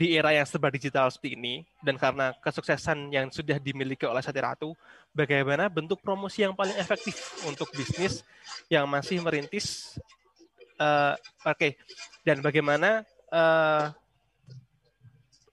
[0.00, 4.40] di era yang serba digital seperti ini dan karena kesuksesan yang sudah dimiliki oleh Sati
[4.40, 4.72] Ratu,
[5.12, 8.24] bagaimana bentuk promosi yang paling efektif untuk bisnis
[8.72, 9.96] yang masih merintis?
[10.80, 11.12] Uh,
[11.44, 11.72] Oke, okay.
[12.24, 13.92] dan bagaimana uh,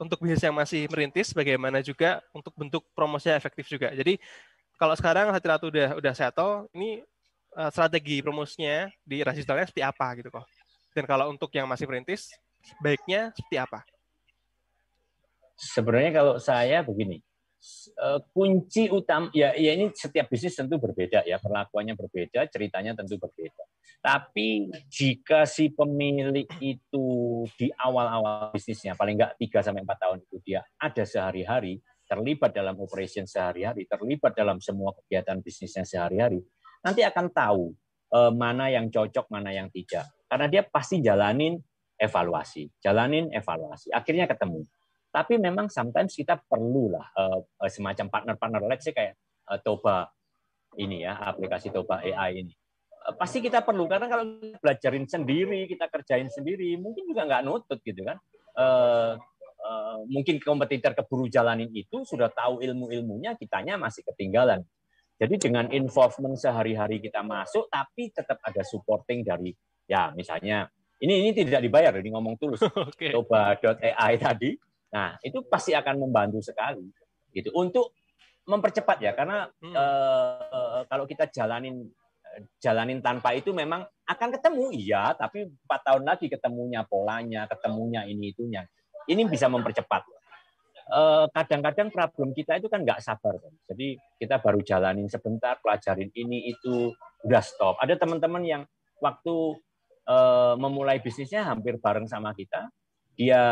[0.00, 3.92] untuk bisnis yang masih merintis, bagaimana juga untuk bentuk promosi yang efektif juga.
[3.92, 4.16] Jadi
[4.80, 7.04] kalau sekarang Sati Ratu udah udah settle, ini
[7.56, 10.46] uh, strategi promosinya di digitalnya seperti apa gitu kok?
[10.90, 12.34] Dan kalau untuk yang masih merintis,
[12.82, 13.80] baiknya seperti apa?
[15.54, 17.20] Sebenarnya kalau saya begini,
[18.00, 23.20] eh, kunci utama ya, ya ini setiap bisnis tentu berbeda ya perlakuannya berbeda ceritanya tentu
[23.20, 23.68] berbeda
[24.00, 27.08] tapi jika si pemilik itu
[27.60, 32.80] di awal-awal bisnisnya paling nggak 3 sampai empat tahun itu dia ada sehari-hari terlibat dalam
[32.80, 36.40] operation sehari-hari terlibat dalam semua kegiatan bisnisnya sehari-hari
[36.80, 37.72] nanti akan tahu
[38.14, 41.58] eh, mana yang cocok mana yang tidak karena dia pasti jalanin
[42.00, 44.64] evaluasi jalanin evaluasi akhirnya ketemu
[45.10, 49.18] tapi memang sometimes kita perlulah uh, semacam partner-partner, let's say kayak
[49.66, 50.06] Toba
[50.78, 52.54] ini ya, aplikasi Toba AI ini.
[53.18, 58.06] Pasti kita perlu karena kalau belajarin sendiri, kita kerjain sendiri, mungkin juga nggak nutut gitu
[58.06, 58.22] kan.
[60.06, 64.62] Mungkin kompetitor keburu jalanin itu sudah tahu ilmu-ilmunya, kitanya masih ketinggalan.
[65.20, 69.52] Jadi dengan involvement sehari-hari kita masuk, tapi tetap ada supporting dari
[69.84, 70.64] ya misalnya
[71.04, 72.64] ini ini tidak dibayar, ini ngomong tulus.
[72.88, 73.12] okay.
[73.12, 74.56] Toba.ai tadi
[74.90, 76.82] Nah, itu pasti akan membantu sekali
[77.30, 77.94] gitu untuk
[78.42, 79.74] mempercepat ya karena hmm.
[79.78, 81.86] uh, kalau kita jalanin
[82.58, 88.34] jalanin tanpa itu memang akan ketemu iya tapi empat tahun lagi ketemunya polanya ketemunya ini
[88.34, 88.66] itunya
[89.06, 90.02] ini bisa mempercepat
[91.30, 96.50] kadang-kadang problem kita itu kan nggak sabar kan jadi kita baru jalanin sebentar pelajarin ini
[96.50, 96.90] itu
[97.24, 97.76] udah stop.
[97.80, 98.62] Ada teman-teman yang
[99.00, 99.34] waktu
[100.08, 102.68] uh, memulai bisnisnya hampir bareng sama kita.
[103.16, 103.42] Dia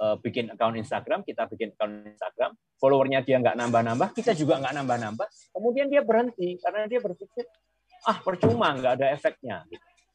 [0.00, 4.74] uh, bikin account Instagram, kita bikin account Instagram, followernya dia nggak nambah-nambah, kita juga nggak
[4.80, 7.44] nambah-nambah, kemudian dia berhenti karena dia berpikir
[8.08, 9.66] ah percuma nggak ada efeknya,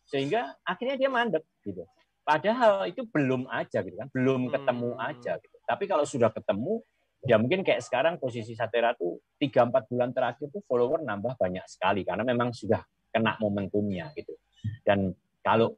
[0.10, 1.86] sehingga akhirnya dia mandek gitu.
[2.24, 5.08] Padahal itu belum aja gitu kan, belum ketemu hmm.
[5.12, 5.53] aja gitu.
[5.64, 6.84] Tapi kalau sudah ketemu,
[7.24, 11.64] ya mungkin kayak sekarang posisi Satera tuh tiga empat bulan terakhir tuh follower nambah banyak
[11.66, 14.36] sekali karena memang sudah kena momentumnya gitu.
[14.84, 15.72] Dan kalau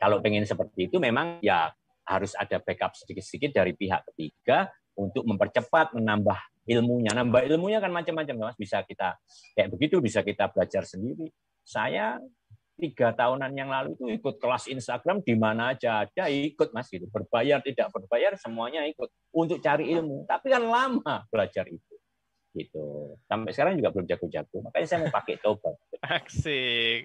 [0.00, 1.68] kalau pengen seperti itu memang ya
[2.08, 4.66] harus ada backup sedikit-sedikit dari pihak ketiga
[4.98, 7.14] untuk mempercepat menambah ilmunya.
[7.14, 8.58] Nambah ilmunya kan macam-macam, Mas.
[8.58, 9.16] Bisa kita
[9.54, 11.30] kayak begitu, bisa kita belajar sendiri.
[11.62, 12.18] Saya
[12.80, 17.06] tiga tahunan yang lalu itu ikut kelas Instagram di mana aja ada ikut mas gitu.
[17.12, 19.12] Berbayar tidak berbayar semuanya ikut.
[19.30, 20.26] Untuk cari ilmu.
[20.26, 21.94] Tapi kan lama belajar itu
[22.50, 23.14] gitu.
[23.30, 24.56] Sampai sekarang juga belum jago-jago.
[24.66, 25.70] Makanya saya mau pakai toba.
[26.18, 26.98] Asik